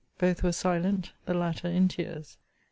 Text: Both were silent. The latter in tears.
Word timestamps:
Both 0.17 0.41
were 0.41 0.51
silent. 0.51 1.11
The 1.27 1.35
latter 1.35 1.67
in 1.67 1.87
tears. 1.87 2.39